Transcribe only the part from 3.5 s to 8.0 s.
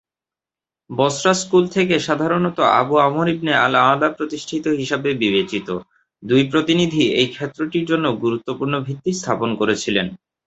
আল-আলা প্রতিষ্ঠিত হিসাবে বিবেচিত, দুই প্রতিনিধি এই ক্ষেত্রটির